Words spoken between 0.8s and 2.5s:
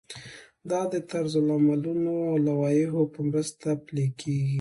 د طرزالعملونو او